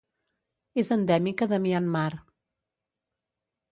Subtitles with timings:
[0.83, 2.09] És endèmica de Myanmar.